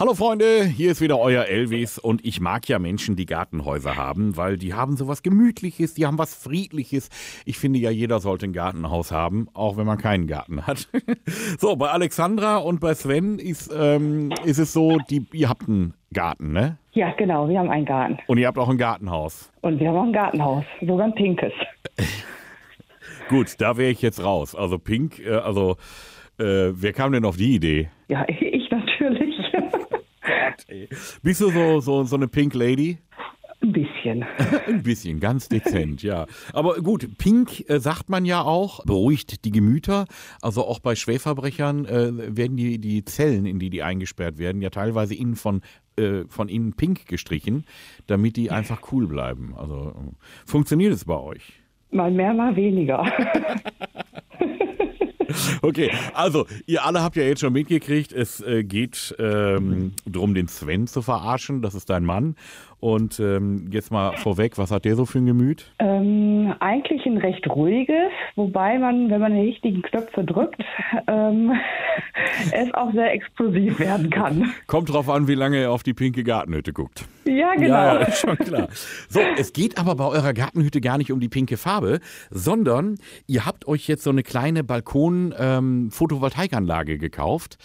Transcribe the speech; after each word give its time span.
Hallo 0.00 0.14
Freunde, 0.14 0.62
hier 0.62 0.92
ist 0.92 1.00
wieder 1.00 1.18
euer 1.18 1.46
Elvis 1.46 1.98
und 1.98 2.24
ich 2.24 2.40
mag 2.40 2.68
ja 2.68 2.78
Menschen, 2.78 3.16
die 3.16 3.26
Gartenhäuser 3.26 3.96
haben, 3.96 4.36
weil 4.36 4.56
die 4.56 4.72
haben 4.72 4.96
sowas 4.96 5.24
Gemütliches, 5.24 5.94
die 5.94 6.06
haben 6.06 6.18
was 6.18 6.36
Friedliches. 6.36 7.08
Ich 7.46 7.58
finde 7.58 7.80
ja, 7.80 7.90
jeder 7.90 8.20
sollte 8.20 8.46
ein 8.46 8.52
Gartenhaus 8.52 9.10
haben, 9.10 9.48
auch 9.54 9.76
wenn 9.76 9.86
man 9.86 9.98
keinen 9.98 10.28
Garten 10.28 10.68
hat. 10.68 10.86
so, 11.58 11.74
bei 11.74 11.88
Alexandra 11.88 12.58
und 12.58 12.78
bei 12.78 12.94
Sven 12.94 13.40
ist, 13.40 13.74
ähm, 13.76 14.32
ist 14.44 14.58
es 14.58 14.72
so, 14.72 14.98
die, 15.10 15.26
ihr 15.32 15.48
habt 15.48 15.68
einen 15.68 15.94
Garten, 16.12 16.52
ne? 16.52 16.78
Ja, 16.92 17.10
genau, 17.18 17.48
wir 17.48 17.58
haben 17.58 17.70
einen 17.70 17.84
Garten. 17.84 18.18
Und 18.28 18.38
ihr 18.38 18.46
habt 18.46 18.58
auch 18.58 18.68
ein 18.68 18.78
Gartenhaus. 18.78 19.50
Und 19.62 19.80
wir 19.80 19.88
haben 19.88 19.96
auch 19.96 20.04
ein 20.04 20.12
Gartenhaus, 20.12 20.64
sogar 20.80 21.06
ein 21.06 21.14
pinkes. 21.16 21.52
Gut, 23.28 23.56
da 23.58 23.76
wäre 23.76 23.90
ich 23.90 24.00
jetzt 24.00 24.22
raus. 24.22 24.54
Also 24.54 24.78
pink, 24.78 25.18
äh, 25.18 25.30
also 25.30 25.72
äh, 26.38 26.70
wer 26.70 26.92
kam 26.92 27.10
denn 27.10 27.24
auf 27.24 27.36
die 27.36 27.56
Idee? 27.56 27.88
Ja, 28.06 28.24
ich. 28.28 28.57
Bist 31.22 31.40
du 31.40 31.50
so, 31.50 31.80
so, 31.80 32.04
so 32.04 32.16
eine 32.16 32.28
Pink 32.28 32.54
Lady? 32.54 32.98
Ein 33.60 33.72
bisschen. 33.72 34.24
Ein 34.68 34.82
bisschen, 34.84 35.18
ganz 35.18 35.48
dezent, 35.48 36.02
ja. 36.02 36.26
Aber 36.52 36.76
gut, 36.76 37.18
Pink 37.18 37.68
äh, 37.68 37.80
sagt 37.80 38.08
man 38.08 38.24
ja 38.24 38.42
auch, 38.42 38.84
beruhigt 38.84 39.44
die 39.44 39.50
Gemüter. 39.50 40.06
Also 40.40 40.64
auch 40.64 40.78
bei 40.78 40.94
Schwerverbrechern 40.94 41.84
äh, 41.84 42.36
werden 42.36 42.56
die, 42.56 42.78
die 42.78 43.04
Zellen, 43.04 43.46
in 43.46 43.58
die 43.58 43.70
die 43.70 43.82
eingesperrt 43.82 44.38
werden, 44.38 44.62
ja 44.62 44.70
teilweise 44.70 45.16
innen 45.16 45.34
von, 45.34 45.62
äh, 45.96 46.22
von 46.28 46.48
innen 46.48 46.74
pink 46.74 47.06
gestrichen, 47.06 47.64
damit 48.06 48.36
die 48.36 48.52
einfach 48.52 48.92
cool 48.92 49.08
bleiben. 49.08 49.54
Also 49.56 49.92
funktioniert 50.46 50.92
es 50.92 51.04
bei 51.04 51.18
euch? 51.18 51.60
Mal 51.90 52.12
mehr, 52.12 52.34
mal 52.34 52.54
weniger. 52.54 53.04
Okay, 55.62 55.90
also 56.14 56.46
ihr 56.66 56.84
alle 56.84 57.02
habt 57.02 57.16
ja 57.16 57.22
jetzt 57.22 57.40
schon 57.40 57.52
mitgekriegt, 57.52 58.12
es 58.12 58.40
äh, 58.40 58.64
geht 58.64 59.14
ähm, 59.18 59.92
darum, 60.06 60.34
den 60.34 60.48
Sven 60.48 60.86
zu 60.86 61.02
verarschen. 61.02 61.62
Das 61.62 61.74
ist 61.74 61.90
dein 61.90 62.04
Mann. 62.04 62.36
Und 62.80 63.18
ähm, 63.18 63.68
jetzt 63.72 63.90
mal 63.90 64.16
vorweg, 64.16 64.56
was 64.56 64.70
hat 64.70 64.84
der 64.84 64.94
so 64.94 65.04
für 65.04 65.18
ein 65.18 65.26
Gemüt? 65.26 65.72
Ähm, 65.80 66.54
eigentlich 66.60 67.04
ein 67.06 67.18
recht 67.18 67.48
ruhiges, 67.48 68.12
wobei 68.36 68.78
man, 68.78 69.10
wenn 69.10 69.20
man 69.20 69.34
die 69.34 69.40
richtigen 69.40 69.82
Knöpfe 69.82 70.22
drückt, 70.22 70.62
ähm, 71.08 71.52
es 72.52 72.72
auch 72.74 72.92
sehr 72.92 73.12
explosiv 73.12 73.80
werden 73.80 74.10
kann. 74.10 74.52
Kommt 74.68 74.92
drauf 74.92 75.08
an, 75.08 75.26
wie 75.26 75.34
lange 75.34 75.58
er 75.58 75.72
auf 75.72 75.82
die 75.82 75.94
pinke 75.94 76.22
Gartenhütte 76.22 76.72
guckt. 76.72 77.04
Ja, 77.38 77.54
genau. 77.54 77.68
Ja, 77.68 78.00
ja, 78.00 78.12
schon 78.16 78.36
klar. 78.36 78.66
So, 79.08 79.20
es 79.36 79.52
geht 79.52 79.78
aber 79.78 79.94
bei 79.94 80.06
eurer 80.06 80.32
Gartenhütte 80.32 80.80
gar 80.80 80.98
nicht 80.98 81.12
um 81.12 81.20
die 81.20 81.28
pinke 81.28 81.56
Farbe, 81.56 82.00
sondern 82.30 82.96
ihr 83.28 83.46
habt 83.46 83.68
euch 83.68 83.86
jetzt 83.86 84.02
so 84.02 84.10
eine 84.10 84.24
kleine 84.24 84.64
Balkon-Photovoltaikanlage 84.64 86.94
ähm, 86.94 86.98
gekauft 86.98 87.58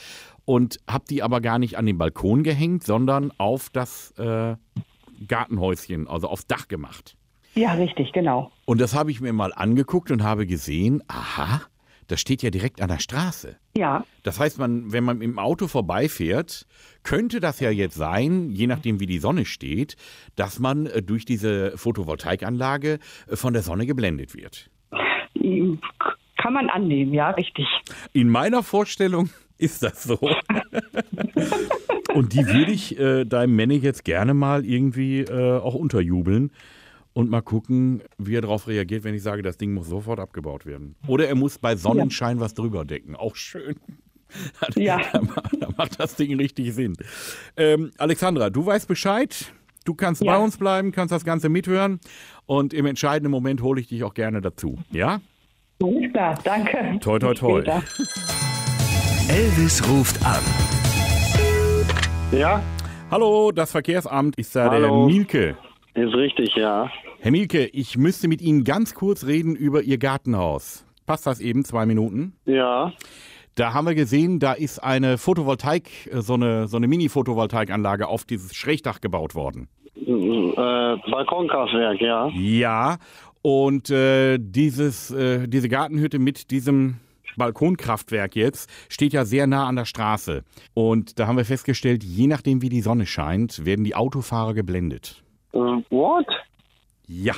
und 0.46 0.78
habt 0.88 1.10
die 1.10 1.24
aber 1.24 1.42
gar 1.42 1.58
nicht 1.58 1.76
an 1.76 1.88
den 1.88 1.98
Balkon 1.98 2.44
gehängt, 2.44 2.84
sondern 2.84 3.32
auf 3.40 3.72
das 3.72 4.12
äh, 4.20 4.58
Gartenhäuschen, 5.28 6.08
also 6.08 6.28
aufs 6.28 6.46
Dach 6.46 6.68
gemacht. 6.68 7.18
Ja, 7.56 7.74
richtig, 7.74 8.14
genau. 8.14 8.52
Und 8.66 8.80
das 8.80 8.94
habe 8.94 9.10
ich 9.10 9.22
mir 9.22 9.34
mal 9.34 9.54
angeguckt 9.54 10.12
und 10.12 10.22
habe 10.22 10.46
gesehen, 10.46 11.02
aha, 11.08 11.62
das 12.08 12.20
steht 12.20 12.44
ja 12.44 12.50
direkt 12.50 12.82
an 12.82 12.90
der 12.90 13.00
Straße. 13.00 13.58
Ja. 13.76 14.06
Das 14.24 14.40
heißt, 14.40 14.60
man, 14.60 14.92
wenn 14.92 15.04
man 15.04 15.22
im 15.22 15.40
Auto 15.40 15.68
vorbeifährt, 15.68 16.66
könnte 17.04 17.40
das 17.40 17.60
ja 17.60 17.70
jetzt 17.70 17.96
sein, 17.96 18.50
je 18.50 18.68
nachdem 18.68 19.00
wie 19.00 19.06
die 19.06 19.20
Sonne 19.20 19.46
steht, 19.46 19.96
dass 20.36 20.60
man 20.60 20.86
äh, 20.86 21.02
durch 21.02 21.26
diese 21.26 21.78
Photovoltaikanlage 21.78 23.00
äh, 23.28 23.36
von 23.36 23.54
der 23.54 23.64
Sonne 23.64 23.86
geblendet 23.86 24.36
wird. 24.36 24.70
Kann 26.38 26.54
man 26.54 26.70
annehmen, 26.70 27.14
ja, 27.14 27.30
richtig. 27.32 27.68
In 28.12 28.30
meiner 28.30 28.64
Vorstellung 28.64 29.30
ist 29.58 29.84
das 29.84 30.04
so. 30.04 30.20
Und 32.14 32.34
die 32.34 32.46
würde 32.46 32.72
ich 32.72 33.00
äh, 33.00 33.26
deinem 33.26 33.56
Männer 33.56 33.74
jetzt 33.74 34.06
gerne 34.06 34.34
mal 34.34 34.66
irgendwie 34.66 35.22
äh, 35.22 35.58
auch 35.58 35.74
unterjubeln 35.74 36.52
und 37.14 37.30
mal 37.30 37.42
gucken, 37.42 38.02
wie 38.18 38.36
er 38.36 38.42
darauf 38.42 38.68
reagiert, 38.68 39.04
wenn 39.04 39.14
ich 39.14 39.24
sage, 39.24 39.42
das 39.42 39.58
Ding 39.58 39.74
muss 39.74 39.88
sofort 39.88 40.20
abgebaut 40.20 40.66
werden. 40.66 40.96
Oder 41.08 41.28
er 41.28 41.36
muss 41.36 41.60
bei 41.60 41.76
Sonnenschein 41.76 42.38
ja. 42.38 42.44
was 42.44 42.54
drüber 42.54 42.86
decken. 42.86 43.16
Auch 43.16 43.36
schön. 43.36 43.76
Ja. 44.76 45.00
da, 45.60 45.70
macht 45.78 46.00
das 46.00 46.16
Ding 46.16 46.36
richtig 46.38 46.74
Sinn. 46.74 46.96
Ähm, 47.56 47.92
Alexandra, 48.00 48.50
du 48.50 48.66
weißt 48.66 48.88
Bescheid. 48.88 49.54
Du 49.86 49.94
kannst 49.94 50.24
ja. 50.24 50.36
bei 50.36 50.44
uns 50.44 50.58
bleiben, 50.58 50.92
kannst 50.92 51.12
das 51.12 51.24
Ganze 51.24 51.50
mithören 51.50 52.00
und 52.48 52.74
im 52.74 52.88
entscheidenden 52.88 53.30
Moment 53.30 53.62
hole 53.62 53.80
ich 53.80 53.90
dich 53.90 54.04
auch 54.04 54.16
gerne 54.16 54.42
dazu. 54.42 54.80
Ja? 54.90 55.22
Alles 55.84 56.12
klar, 56.12 56.40
danke. 56.44 57.00
Toi, 57.00 57.20
toi, 57.20 57.36
toi. 57.36 57.64
Elvis 59.30 59.88
ruft 59.88 60.26
an. 60.26 60.42
Ja? 62.32 62.64
Hallo, 63.12 63.52
das 63.52 63.72
Verkehrsamt 63.72 64.36
ist 64.38 64.56
da 64.56 64.72
Hallo. 64.72 65.06
der 65.06 65.16
Mielke. 65.16 65.58
Ist 65.94 66.16
richtig, 66.16 66.56
ja. 66.56 66.90
Herr 67.24 67.32
Mielke, 67.32 67.68
ich 67.68 67.98
müsste 67.98 68.28
mit 68.28 68.42
Ihnen 68.42 68.66
ganz 68.66 68.96
kurz 68.96 69.26
reden 69.26 69.56
über 69.56 69.82
Ihr 69.82 69.98
Gartenhaus. 69.98 70.86
Passt 71.06 71.26
das 71.26 71.40
eben, 71.40 71.64
zwei 71.64 71.86
Minuten? 71.86 72.34
Ja. 72.44 72.92
Da 73.56 73.74
haben 73.74 73.88
wir 73.88 73.96
gesehen, 73.96 74.40
da 74.40 74.52
ist 74.52 74.80
eine 74.80 75.18
Photovoltaik, 75.18 76.12
äh, 76.12 76.20
so 76.20 76.34
eine, 76.34 76.68
so 76.68 76.76
eine 76.76 76.90
Mini-Photovoltaikanlage 76.90 78.10
auf 78.10 78.26
dieses 78.26 78.54
Schrägdach 78.54 79.00
gebaut 79.00 79.36
worden. 79.36 79.70
Äh, 79.96 80.02
Balkonkraftwerk, 80.58 82.02
ja. 82.02 82.28
Ja, 82.34 82.98
und 83.42 83.90
äh, 83.90 84.38
dieses, 84.38 85.10
äh, 85.12 85.48
diese 85.48 85.70
Gartenhütte 85.70 86.20
mit 86.20 86.52
diesem 86.52 86.98
Balkonkraftwerk 87.38 88.36
jetzt 88.36 88.70
steht 88.90 89.14
ja 89.14 89.24
sehr 89.24 89.48
nah 89.48 89.66
an 89.66 89.78
der 89.78 89.86
Straße. 89.86 90.44
Und 90.74 91.20
da 91.20 91.28
haben 91.28 91.38
wir 91.38 91.46
festgestellt, 91.46 92.04
je 92.04 92.28
nachdem 92.28 92.62
wie 92.62 92.68
die 92.68 92.82
Sonne 92.82 93.06
scheint, 93.06 93.66
werden 93.66 93.86
die 93.86 93.96
Autofahrer 93.96 94.54
geblendet. 94.54 95.24
Äh, 95.54 95.60
what? 95.90 96.28
Ja, 97.08 97.36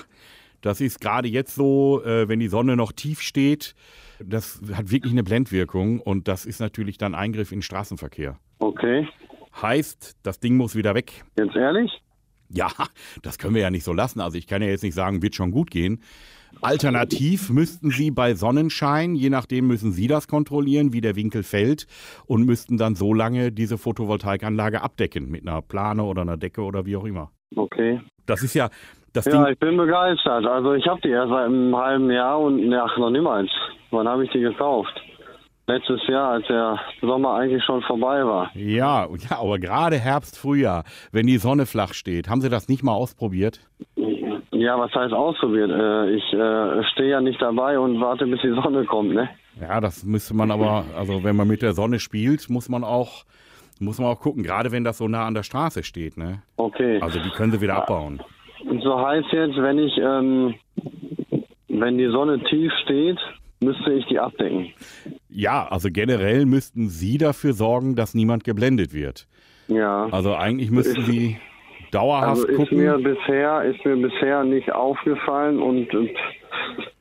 das 0.62 0.82
ist 0.82 1.00
gerade 1.00 1.28
jetzt 1.28 1.56
so, 1.56 2.04
äh, 2.04 2.28
wenn 2.28 2.40
die 2.40 2.48
Sonne 2.48 2.76
noch 2.76 2.92
tief 2.92 3.22
steht. 3.22 3.76
Das 4.20 4.62
hat 4.74 4.92
wirklich 4.92 5.14
eine 5.14 5.24
Blendwirkung 5.24 6.00
und 6.00 6.28
das 6.28 6.46
ist 6.46 6.60
natürlich 6.60 6.98
dann 6.98 7.14
Eingriff 7.14 7.52
in 7.52 7.60
den 7.60 7.64
Straßenverkehr. 7.64 8.40
Okay. 8.60 9.08
Heißt, 9.62 10.18
das 10.24 10.40
Ding 10.40 10.58
muss 10.58 10.76
wieder 10.76 10.96
weg. 10.96 11.24
Jetzt 11.38 11.56
ehrlich? 11.56 11.92
Ja, 12.50 12.72
das 13.22 13.38
können 13.38 13.56
wir 13.56 13.62
ja 13.62 13.72
nicht 13.72 13.84
so 13.84 13.94
lassen. 13.94 14.22
Also 14.22 14.38
ich 14.38 14.48
kann 14.48 14.62
ja 14.62 14.68
jetzt 14.68 14.84
nicht 14.84 14.94
sagen, 14.94 15.22
wird 15.22 15.36
schon 15.36 15.52
gut 15.52 15.72
gehen. 15.72 16.02
Alternativ 16.62 17.50
müssten 17.50 17.92
Sie 17.92 18.12
bei 18.12 18.34
Sonnenschein, 18.34 19.16
je 19.16 19.30
nachdem 19.30 19.68
müssen 19.68 19.92
Sie 19.92 20.08
das 20.08 20.28
kontrollieren, 20.28 20.94
wie 20.94 21.02
der 21.02 21.16
Winkel 21.16 21.44
fällt 21.44 21.86
und 22.26 22.46
müssten 22.46 22.78
dann 22.78 22.96
so 22.96 23.14
lange 23.14 23.52
diese 23.52 23.78
Photovoltaikanlage 23.78 24.82
abdecken 24.82 25.30
mit 25.30 25.48
einer 25.48 25.62
Plane 25.62 26.04
oder 26.04 26.22
einer 26.22 26.38
Decke 26.38 26.62
oder 26.62 26.86
wie 26.86 26.96
auch 26.96 27.06
immer. 27.06 27.32
Okay. 27.56 28.02
Das 28.26 28.42
ist 28.42 28.54
ja 28.54 28.70
das 29.16 29.26
Ja, 29.26 29.44
Ding. 29.44 29.54
ich 29.54 29.60
bin 29.60 29.78
begeistert. 29.78 30.46
Also 30.46 30.74
ich 30.74 30.86
habe 30.88 31.00
die 31.02 31.10
erst 31.10 31.30
seit 31.30 31.46
einem 31.46 31.76
halben 31.76 32.12
Jahr 32.12 32.40
und 32.40 32.74
ach, 32.74 32.98
noch 32.98 33.10
niemals. 33.10 33.50
Wann 33.92 34.08
habe 34.08 34.24
ich 34.26 34.32
die 34.32 34.40
gekauft? 34.42 34.94
Letztes 35.68 36.00
Jahr, 36.08 36.34
als 36.34 36.46
der 36.48 36.80
Sommer 37.02 37.34
eigentlich 37.36 37.64
schon 37.64 37.82
vorbei 37.82 38.24
war. 38.24 38.52
Ja, 38.54 39.08
ja, 39.08 39.40
aber 39.40 39.58
gerade 39.58 39.98
Herbst, 39.98 40.38
Frühjahr, 40.38 40.84
wenn 41.12 41.26
die 41.26 41.38
Sonne 41.38 41.66
flach 41.66 41.94
steht, 41.94 42.30
haben 42.30 42.42
Sie 42.42 42.50
das 42.50 42.70
nicht 42.70 42.84
mal 42.84 42.94
ausprobiert? 42.94 43.62
Ja, 44.52 44.80
was 44.80 44.94
heißt 44.94 45.12
ausprobiert? 45.14 45.72
Äh, 45.72 46.12
ich 46.12 46.34
äh, 46.34 46.84
stehe 46.94 47.10
ja 47.10 47.22
nicht 47.22 47.42
dabei 47.42 47.80
und 47.80 48.00
warte, 48.00 48.28
bis 48.28 48.42
die 48.42 48.54
Sonne 48.54 48.86
kommt, 48.86 49.14
ne? 49.16 49.28
Ja, 49.60 49.82
das 49.82 50.04
müsste 50.04 50.36
man 50.36 50.52
aber, 50.52 50.86
also 50.98 51.24
wenn 51.24 51.36
man 51.36 51.48
mit 51.48 51.62
der 51.64 51.74
Sonne 51.74 52.00
spielt, 52.00 52.48
muss 52.50 52.70
man 52.70 52.84
auch, 52.84 53.26
muss 53.80 53.98
man 53.98 54.10
auch 54.10 54.20
gucken, 54.20 54.44
gerade 54.44 54.72
wenn 54.72 54.84
das 54.84 54.98
so 55.00 55.08
nah 55.08 55.26
an 55.26 55.34
der 55.34 55.44
Straße 55.44 55.84
steht, 55.84 56.16
ne? 56.16 56.44
Okay. 56.58 57.00
Also 57.02 57.20
die 57.20 57.30
können 57.32 57.52
Sie 57.52 57.62
wieder 57.62 57.76
abbauen. 57.76 58.22
Und 58.70 58.82
so 58.82 59.00
heißt 59.00 59.28
jetzt, 59.32 59.58
wenn 59.58 59.80
ich, 59.80 59.98
ähm, 59.98 60.56
wenn 61.70 61.98
die 61.98 62.08
Sonne 62.08 62.40
tief 62.44 62.72
steht, 62.84 63.18
müsste 63.62 63.94
ich 63.94 64.06
die 64.08 64.20
abdecken. 64.20 64.68
Ja, 65.30 65.68
also 65.70 65.90
generell 65.92 66.46
müssten 66.46 66.90
Sie 66.90 67.18
dafür 67.18 67.54
sorgen, 67.54 67.96
dass 67.96 68.14
niemand 68.14 68.44
geblendet 68.44 68.94
wird. 68.94 69.28
Ja. 69.68 70.08
Also 70.12 70.36
eigentlich 70.36 70.72
müssten 70.72 71.02
Ist- 71.02 71.08
Sie 71.08 71.38
dauerhaft 71.92 72.30
Also 72.30 72.48
ist 72.48 72.58
gucken. 72.58 72.78
mir 72.80 72.98
bisher 72.98 73.64
ist 73.64 73.84
mir 73.86 73.96
bisher 73.96 74.44
nicht 74.44 74.72
aufgefallen 74.72 75.60
und, 75.62 75.94
und 75.94 76.10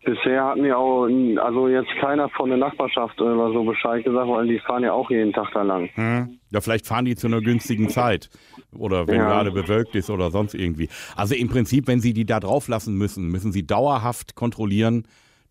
bisher 0.04 0.44
hat 0.44 0.56
mir 0.58 0.76
auch 0.78 1.08
also 1.42 1.68
jetzt 1.68 1.90
keiner 2.00 2.28
von 2.30 2.48
der 2.50 2.58
Nachbarschaft 2.58 3.20
oder 3.20 3.52
so 3.52 3.64
Bescheid 3.64 4.04
gesagt, 4.04 4.28
weil 4.28 4.46
die 4.46 4.58
fahren 4.60 4.82
ja 4.84 4.92
auch 4.92 5.10
jeden 5.10 5.32
Tag 5.32 5.48
da 5.52 5.62
lang. 5.62 5.88
Hm? 5.94 6.38
Ja, 6.54 6.60
vielleicht 6.60 6.86
fahren 6.86 7.04
die 7.04 7.16
zu 7.16 7.26
einer 7.26 7.40
günstigen 7.40 7.88
Zeit. 7.88 8.30
Oder 8.78 9.08
wenn 9.08 9.16
Ja. 9.16 9.28
gerade 9.28 9.50
bewölkt 9.50 9.94
ist 9.96 10.08
oder 10.08 10.30
sonst 10.30 10.54
irgendwie. 10.54 10.88
Also 11.16 11.34
im 11.34 11.48
Prinzip, 11.48 11.88
wenn 11.88 11.98
Sie 12.00 12.12
die 12.14 12.24
da 12.24 12.38
drauf 12.38 12.68
lassen 12.68 12.96
müssen, 12.96 13.28
müssen 13.28 13.50
Sie 13.52 13.66
dauerhaft 13.66 14.36
kontrollieren, 14.36 15.02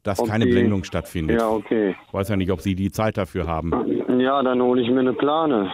dass 0.04 0.20
Ob 0.20 0.28
keine 0.30 0.46
die- 0.46 0.52
Blendung 0.52 0.86
stattfindet. 0.86 1.40
Ja, 1.42 1.50
okay. 1.50 1.96
Weiß 2.14 2.30
ja 2.30 2.38
nicht, 2.38 2.52
ob 2.52 2.62
Sie 2.62 2.74
die 2.76 2.90
Zeit 2.92 3.18
dafür 3.18 3.48
haben. 3.48 3.72
Ja, 4.20 4.42
dann 4.44 4.62
hole 4.62 4.82
ich 4.82 4.90
mir 4.90 5.02
eine 5.02 5.14
Plane, 5.14 5.72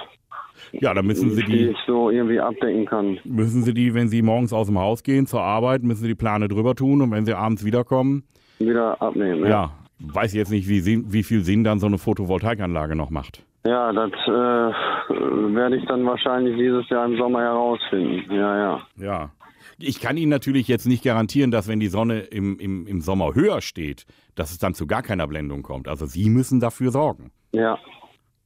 Ja, 0.74 0.94
dann 0.94 1.06
müssen 1.06 1.32
Sie 1.32 1.44
die 1.44 1.52
die, 1.52 1.66
ich 1.70 1.78
so 1.88 2.10
irgendwie 2.10 2.40
abdecken 2.40 2.86
kann. 2.86 3.18
müssen 3.24 3.64
Sie 3.64 3.74
die, 3.74 3.94
wenn 3.94 4.10
Sie 4.10 4.22
morgens 4.22 4.52
aus 4.52 4.68
dem 4.68 4.78
Haus 4.80 5.04
gehen 5.04 5.26
zur 5.28 5.42
Arbeit, 5.42 5.84
müssen 5.84 6.02
Sie 6.02 6.08
die 6.10 6.16
Plane 6.16 6.48
drüber 6.48 6.74
tun 6.76 7.02
und 7.02 7.12
wenn 7.12 7.26
Sie 7.26 7.34
abends 7.34 7.64
wiederkommen, 7.64 8.24
Wieder 8.60 9.02
abnehmen. 9.02 9.48
ja, 9.48 9.72
weiß 10.00 10.34
jetzt 10.34 10.50
nicht, 10.52 10.68
wie, 10.68 11.04
wie 11.14 11.24
viel 11.24 11.44
Sinn 11.44 11.64
dann 11.64 11.80
so 11.80 11.88
eine 11.88 11.98
Photovoltaikanlage 11.98 12.96
noch 12.96 13.10
macht. 13.10 13.44
Ja, 13.66 13.92
das 13.92 14.12
äh, 14.12 15.54
werde 15.54 15.78
ich 15.78 15.86
dann 15.86 16.06
wahrscheinlich 16.06 16.56
dieses 16.58 16.88
Jahr 16.90 17.06
im 17.06 17.18
Sommer 17.18 17.42
herausfinden. 17.42 18.34
Ja, 18.34 18.58
ja. 18.58 18.82
Ja. 18.98 19.32
Ich 19.78 20.02
kann 20.02 20.18
Ihnen 20.18 20.30
natürlich 20.30 20.68
jetzt 20.68 20.86
nicht 20.86 21.04
garantieren, 21.04 21.52
dass 21.52 21.68
wenn 21.68 21.80
die 21.80 21.88
Sonne 21.88 22.20
im, 22.20 22.60
im, 22.60 22.86
im 22.88 23.02
Sommer 23.02 23.34
höher 23.34 23.62
steht, 23.62 24.06
dass 24.36 24.52
es 24.52 24.58
dann 24.58 24.74
zu 24.74 24.88
gar 24.88 25.02
keiner 25.02 25.28
Blendung 25.28 25.64
kommt. 25.64 25.88
Also 25.88 26.06
Sie 26.06 26.30
müssen 26.30 26.60
dafür 26.60 26.92
sorgen. 26.92 27.32
Ja. 27.54 27.78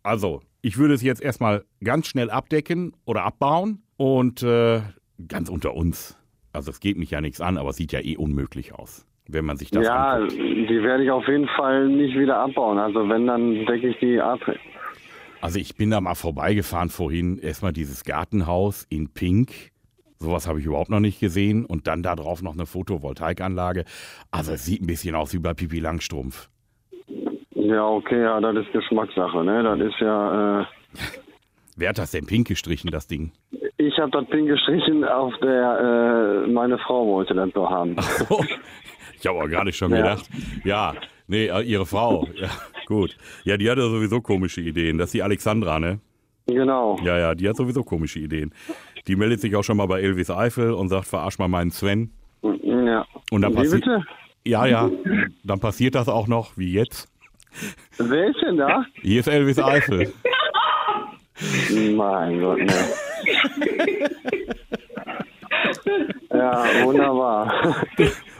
Also, 0.03 0.41
ich 0.61 0.77
würde 0.77 0.93
es 0.93 1.01
jetzt 1.01 1.21
erstmal 1.21 1.63
ganz 1.83 2.07
schnell 2.07 2.29
abdecken 2.29 2.93
oder 3.05 3.23
abbauen 3.23 3.83
und 3.97 4.43
äh, 4.43 4.81
ganz 5.27 5.49
unter 5.49 5.73
uns. 5.73 6.19
Also 6.51 6.71
es 6.71 6.79
geht 6.79 6.97
mich 6.97 7.11
ja 7.11 7.21
nichts 7.21 7.41
an, 7.41 7.57
aber 7.57 7.69
es 7.69 7.77
sieht 7.77 7.91
ja 7.93 7.99
eh 7.99 8.15
unmöglich 8.15 8.75
aus, 8.75 9.07
wenn 9.27 9.45
man 9.45 9.57
sich 9.57 9.71
das 9.71 9.85
ja, 9.85 10.13
anguckt. 10.13 10.37
die 10.37 10.83
werde 10.83 11.03
ich 11.03 11.11
auf 11.11 11.27
jeden 11.27 11.47
Fall 11.47 11.87
nicht 11.87 12.15
wieder 12.17 12.37
abbauen. 12.37 12.77
Also 12.77 13.09
wenn, 13.09 13.25
dann 13.25 13.65
decke 13.65 13.89
ich 13.89 13.97
die 13.99 14.21
ab. 14.21 14.39
Also 15.43 15.59
ich 15.59 15.75
bin 15.75 15.89
da 15.89 15.99
mal 15.99 16.15
vorbeigefahren 16.15 16.87
vorhin. 16.89 17.37
Erstmal 17.37 17.73
dieses 17.73 18.05
Gartenhaus 18.05 18.85
in 18.89 19.09
Pink. 19.09 19.51
Sowas 20.17 20.47
habe 20.47 20.61
ich 20.61 20.65
überhaupt 20.65 20.89
noch 20.89 21.01
nicht 21.01 21.19
gesehen. 21.19 21.65
Und 21.65 21.85
dann 21.85 22.01
da 22.01 22.15
drauf 22.15 22.41
noch 22.41 22.53
eine 22.53 22.65
Photovoltaikanlage. 22.65 23.83
Also 24.31 24.53
es 24.53 24.63
sieht 24.63 24.81
ein 24.81 24.87
bisschen 24.87 25.15
aus 25.15 25.33
wie 25.33 25.39
bei 25.39 25.53
Pipi 25.53 25.79
Langstrumpf. 25.79 26.47
Ja, 27.55 27.85
okay, 27.85 28.21
ja, 28.21 28.39
das 28.39 28.55
ist 28.65 28.71
Geschmackssache, 28.71 29.43
ne? 29.43 29.63
Das 29.63 29.79
ist 29.81 29.99
ja, 29.99 30.61
äh, 30.61 30.65
Wer 31.75 31.89
hat 31.89 31.97
das 31.97 32.11
denn 32.11 32.25
pink 32.25 32.47
gestrichen, 32.47 32.89
das 32.91 33.07
Ding? 33.07 33.31
ich 33.77 33.97
habe 33.99 34.11
das 34.11 34.25
Pink 34.29 34.47
gestrichen, 34.47 35.03
auf 35.03 35.33
der, 35.41 36.43
äh, 36.45 36.49
meine 36.51 36.77
Frau 36.77 37.05
wollte 37.07 37.33
das 37.33 37.49
so 37.53 37.69
haben. 37.69 37.95
Oh, 38.29 38.43
ich 39.19 39.27
habe 39.27 39.39
auch 39.43 39.47
gerade 39.47 39.73
schon 39.73 39.91
Ja. 39.91 39.97
gedacht. 39.97 40.29
Ja, 40.63 40.93
nee, 41.27 41.47
äh, 41.47 41.61
ihre 41.63 41.85
Frau. 41.85 42.27
Ja, 42.35 42.49
gut. 42.93 43.17
Ja, 43.43 43.57
die 43.57 43.69
hat 43.69 43.77
ja 43.77 43.89
sowieso 43.89 44.21
komische 44.21 44.61
Ideen. 44.61 44.97
Das 44.97 45.07
ist 45.07 45.13
die 45.13 45.23
Alexandra, 45.23 45.79
ne? 45.79 45.99
Genau. 46.45 46.99
Ja, 47.03 47.17
ja, 47.17 47.35
die 47.35 47.47
hat 47.47 47.55
sowieso 47.55 47.83
komische 47.83 48.19
Ideen. 48.19 48.53
Die 49.07 49.15
meldet 49.15 49.41
sich 49.41 49.55
auch 49.55 49.63
schon 49.63 49.77
mal 49.77 49.87
bei 49.87 50.01
Elvis 50.01 50.29
Eifel 50.29 50.71
und 50.71 50.89
sagt, 50.89 51.07
verarsch 51.07 51.39
mal 51.39 51.47
meinen 51.47 51.71
Sven. 51.71 52.11
Ja. 52.41 53.05
Und 53.31 53.41
dann 53.41 53.53
passiert. 53.53 53.85
Ja, 54.45 54.65
ja. 54.65 54.89
Dann 55.43 55.59
passiert 55.59 55.95
das 55.95 56.09
auch 56.09 56.27
noch, 56.27 56.57
wie 56.57 56.73
jetzt. 56.73 57.09
Wer 57.97 58.29
ist 58.29 58.41
denn 58.41 58.57
da? 58.57 58.85
Hier 59.01 59.19
ist 59.21 59.27
Elvis 59.27 59.59
Eifel. 59.59 60.11
Mein 61.95 62.39
Gott, 62.41 62.59
ne. 62.59 62.73
Ja, 66.33 66.65
wunderbar. 66.83 67.75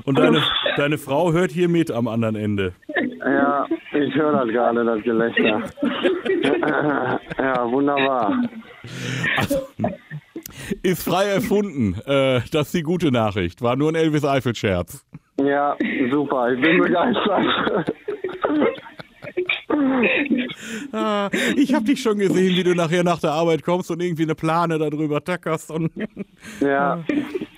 Und 0.04 0.18
deine, 0.18 0.44
deine 0.76 0.98
Frau 0.98 1.32
hört 1.32 1.52
hier 1.52 1.70
mit 1.70 1.92
am 1.92 2.08
anderen 2.08 2.36
Ende. 2.36 2.74
Ja, 3.20 3.66
ich 3.94 4.16
höre 4.16 4.32
das 4.34 4.48
gerade, 4.50 4.86
das 4.86 5.04
Gelächter. 5.04 5.62
Ja, 7.38 7.70
wunderbar. 7.72 8.38
Ist 10.82 11.04
frei 11.04 11.26
erfunden. 11.26 11.96
Äh, 12.06 12.42
das 12.52 12.68
ist 12.68 12.74
die 12.74 12.84
gute 12.84 13.12
Nachricht. 13.12 13.62
War 13.62 13.76
nur 13.76 13.92
ein 13.92 13.96
Elvis 13.96 14.24
Eifel-Scherz. 14.24 15.06
Ja, 15.42 15.76
super, 16.12 16.52
ich 16.54 16.62
bin 16.62 16.80
begeistert. 16.80 17.94
Ah, 20.92 21.30
ich 21.56 21.74
habe 21.74 21.86
dich 21.86 22.02
schon 22.02 22.18
gesehen, 22.18 22.56
wie 22.56 22.64
du 22.64 22.76
nachher 22.76 23.04
nach 23.04 23.20
der 23.20 23.32
Arbeit 23.32 23.64
kommst 23.64 23.90
und 23.92 24.02
irgendwie 24.02 24.24
eine 24.24 24.36
Plane 24.36 24.78
darüber 24.78 25.24
tackerst 25.24 25.72
und 25.72 25.92
Ja, 26.62 27.04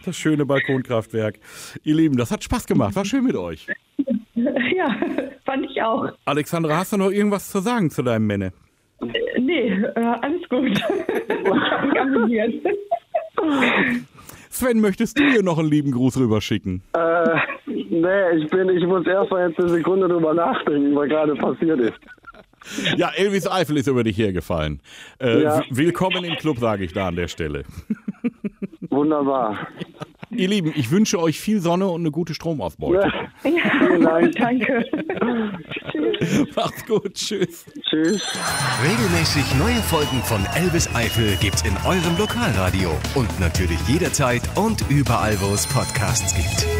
das 0.05 0.15
schöne 0.15 0.45
Balkonkraftwerk. 0.45 1.39
Ihr 1.83 1.95
Lieben, 1.95 2.17
das 2.17 2.31
hat 2.31 2.43
Spaß 2.43 2.65
gemacht. 2.65 2.95
War 2.95 3.05
schön 3.05 3.23
mit 3.25 3.35
euch. 3.35 3.67
Ja, 4.35 4.95
ich 5.75 5.81
auch. 5.83 6.10
Alexandra, 6.25 6.77
hast 6.77 6.94
du 6.94 6.98
noch 6.98 7.12
irgendwas 7.12 7.50
zu 7.50 7.60
sagen 7.60 7.89
zu 7.89 8.01
deinem 8.04 8.27
Männe? 8.27 8.54
Äh, 9.01 9.39
Nee, 9.39 9.68
äh, 9.69 10.00
alles 10.22 10.48
gut. 10.50 10.81
Sven, 14.50 14.80
möchtest 14.80 15.19
du 15.19 15.24
ihr 15.24 15.44
noch 15.44 15.60
einen 15.60 15.69
lieben 15.69 15.92
Gruß 15.92 16.18
rüberschicken? 16.19 16.81
äh, 16.94 17.38
nee, 17.68 18.38
ich 18.38 18.50
bin, 18.50 18.69
ich 18.69 18.86
muss 18.86 19.06
erst 19.06 19.30
mal 19.31 19.50
jetzt 19.50 19.60
eine 19.60 19.69
Sekunde 19.69 20.07
drüber 20.07 20.33
nachdenken, 20.33 20.95
was 20.95 21.10
gerade 21.10 21.36
passiert 21.36 21.80
ist. 21.80 22.00
Ja, 22.98 23.12
Elvis 23.16 23.48
Eifel 23.48 23.77
ist 23.77 23.88
über 23.88 24.04
dich 24.04 24.18
hergefallen. 24.18 24.80
Äh, 25.19 25.44
Ja. 25.44 25.62
Willkommen 25.69 26.24
im 26.24 26.36
Club, 26.38 26.57
sage 26.57 26.86
ich 26.86 26.94
da 26.94 27.10
an 27.10 27.16
der 27.16 27.27
Stelle. 27.27 27.63
Wunderbar. 28.89 29.68
Ihr 30.37 30.47
Lieben, 30.47 30.73
ich 30.75 30.91
wünsche 30.91 31.19
euch 31.19 31.39
viel 31.39 31.61
Sonne 31.61 31.87
und 31.87 32.01
eine 32.01 32.11
gute 32.11 32.33
Stromausbeute. 32.33 33.11
Ja, 33.43 33.49
Ja, 33.49 33.79
vielen 33.79 34.01
Dank. 34.01 34.35
danke. 34.39 34.85
Macht's 36.55 36.85
gut, 36.85 37.13
tschüss. 37.13 37.65
Tschüss. 37.81 38.21
Regelmäßig 38.83 39.55
neue 39.55 39.81
Folgen 39.83 40.21
von 40.23 40.45
Elvis 40.55 40.89
Eifel 40.93 41.35
gibt's 41.39 41.61
in 41.63 41.75
eurem 41.85 42.17
Lokalradio 42.17 42.91
und 43.15 43.39
natürlich 43.39 43.79
jederzeit 43.87 44.41
und 44.55 44.83
überall, 44.89 45.39
wo 45.41 45.53
es 45.53 45.67
Podcasts 45.67 46.33
gibt. 46.35 46.75